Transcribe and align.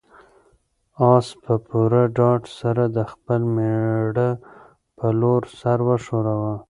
آس 1.13 1.27
په 1.43 1.53
پوره 1.67 2.03
ډاډ 2.17 2.41
سره 2.59 2.83
د 2.97 2.97
خپل 3.11 3.41
مېړه 3.55 4.29
په 4.97 5.07
لور 5.19 5.41
سر 5.59 5.79
وښوراوه. 5.87 6.53